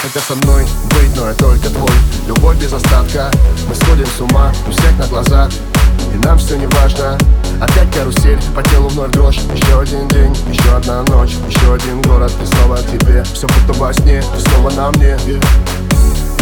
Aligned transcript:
Они 0.00 0.12
хотят 0.12 0.22
со 0.28 0.34
мной 0.46 0.64
быть, 0.90 1.16
но 1.16 1.26
я 1.26 1.34
только 1.34 1.70
твой. 1.70 1.90
Любовь 2.28 2.56
без 2.58 2.72
остатка, 2.72 3.32
мы 3.68 3.74
сходим 3.74 4.06
с 4.06 4.20
ума 4.20 4.52
У 4.68 4.70
всех 4.70 4.96
на 4.96 5.06
глазах, 5.08 5.50
и 6.14 6.18
нам 6.24 6.38
все 6.38 6.56
не 6.56 6.66
важно 6.66 7.18
Опять 7.60 7.92
карусель, 7.92 8.38
по 8.54 8.62
телу 8.62 8.88
вновь 8.90 9.10
дрожь. 9.10 9.38
Еще 9.52 9.80
один 9.80 10.06
день, 10.08 10.36
еще 10.52 10.76
одна 10.76 11.02
ночь 11.02 11.32
Еще 11.48 11.74
один 11.74 12.00
город, 12.02 12.30
и 12.40 12.46
снова 12.46 12.78
тебе 12.78 13.24
Все 13.24 13.48
будто 13.48 13.72
во 13.80 13.92
сне, 13.92 14.22
ты 14.22 14.50
снова 14.50 14.70
на 14.70 14.92
мне. 14.92 15.16
И 15.26 15.40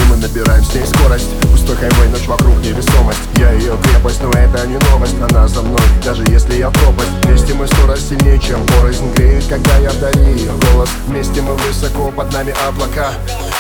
мы 0.09 0.17
набираем 0.17 0.65
с 0.65 0.75
ней 0.75 0.85
скорость. 0.87 1.29
Пустой 1.51 1.77
хайвей, 1.77 2.09
ночь 2.09 2.27
вокруг 2.27 2.57
невесомость. 2.59 3.21
Я 3.37 3.53
ее 3.53 3.77
крепость, 3.83 4.23
но 4.23 4.31
это 4.31 4.67
не 4.67 4.79
новость. 4.91 5.17
Она 5.31 5.47
за 5.49 5.63
мной, 5.63 5.81
даже 6.05 6.23
если 6.29 6.55
я 6.55 6.71
пропасть. 6.71 7.11
Вместе 7.23 7.55
мы 7.55 7.67
скорость 7.67 8.09
сильнее, 8.09 8.39
чем 8.39 8.65
порознь 8.67 9.13
Греет, 9.15 9.45
когда 9.49 9.77
я 9.79 9.91
вдали 9.91 10.33
ее 10.33 10.53
голос. 10.71 10.91
Вместе 11.07 11.41
мы 11.43 11.55
высоко, 11.55 12.11
под 12.11 12.33
нами 12.33 12.55
облака. 12.67 13.13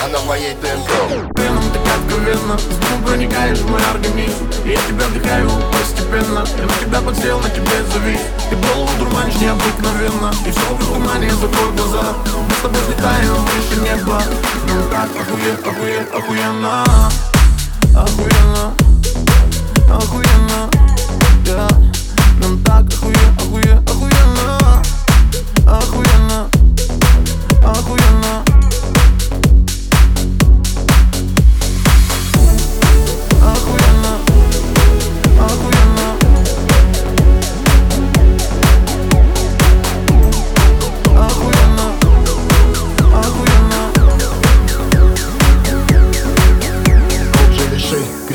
Она 0.05 0.19
в 0.19 0.27
моей 0.27 0.55
ДНК. 0.55 1.41
Веном 1.41 1.65
так 1.73 1.83
откровенно 1.97 2.59
С 2.59 2.63
двум 2.63 3.03
проникаешь 3.05 3.59
в 3.59 3.71
мой 3.71 3.81
организм 3.91 4.47
Я 6.59 6.67
на 6.67 6.73
тебя 6.75 7.01
подсел, 7.01 7.41
на 7.41 7.51
тебе 7.51 7.83
завис 7.93 8.21
Ты 8.51 8.57
голову 8.57 8.91
дурманишь 8.99 9.37
необыкновенно. 9.37 10.33
И 10.47 10.51
все 10.51 10.75
в 10.75 10.85
тумане, 10.85 11.31
закрой 11.31 11.73
глаза. 11.73 12.15
Мы 12.49 12.55
с 12.55 12.61
тобой 12.63 12.81
взлетаем 12.83 13.35
выше 13.45 13.81
неба. 13.81 14.23
Ну 14.69 14.83
так 14.91 15.11
охуе, 15.11 15.55
охуе, 15.65 16.07
охуенно? 16.15 16.85
Охуенно. 17.95 18.75
Охуенно 19.91 20.96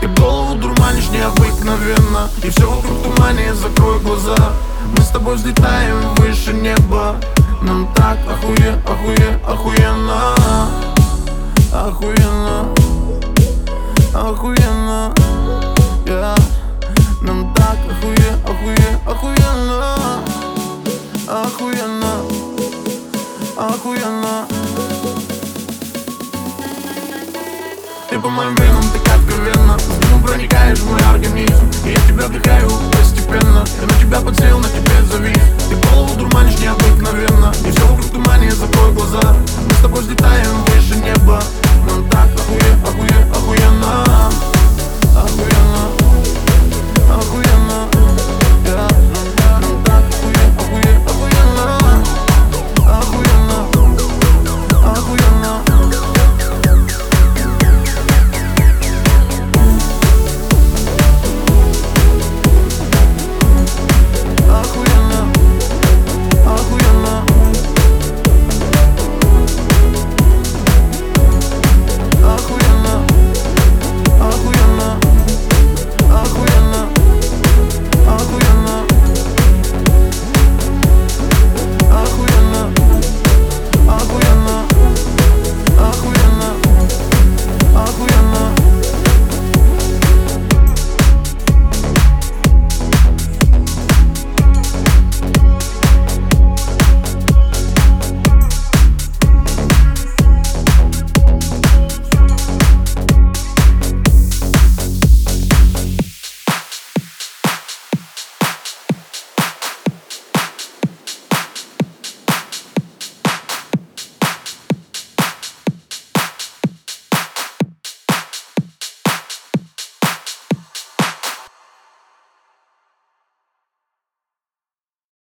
Ты 0.00 0.08
голову 0.08 0.54
дурманишь 0.54 1.10
необыкновенно. 1.10 2.30
И 2.42 2.48
все 2.48 2.70
вокруг 2.70 3.02
тумане, 3.02 3.54
закрой 3.54 4.00
глаза. 4.00 4.52
Мы 4.96 5.02
с 5.02 5.08
тобой 5.08 5.36
взлетаем 5.36 6.14
выше 6.16 6.54
неба. 6.54 7.16
Нам 7.60 7.92
так 7.94 8.18
охуе, 8.26 8.80
охуе, 8.86 9.40
охуенно. 9.46 10.34
Охуенно. 11.72 12.74
Охуенно. 14.14 15.14
Yeah. 16.06 16.40
Нам 17.20 17.52
так 17.54 17.76
охуе, 17.90 18.38
охуе, 18.44 18.98
охуенно. 19.06 20.22
Охуенно. 21.28 22.12
Охуенно. 23.56 24.46
Ты 28.08 28.18
по 28.18 28.28
моим 28.30 28.54
венам 28.56 28.82
так 29.04 29.19
откровенно 29.40 29.78
С 29.78 29.98
дымом 29.98 30.22
проникаешь 30.22 30.78
в 30.78 30.90
мой 30.90 31.00
организм 31.00 31.70
И 31.84 31.90
я 31.90 31.96
тебя 31.96 32.26
вдыхаю 32.26 32.70
постепенно. 32.92 33.64
Я 33.80 33.86
на 33.86 33.94
тебя 34.00 34.20
подсел, 34.20 34.58
на 34.58 34.68
тебе 34.68 35.02
завис 35.10 35.89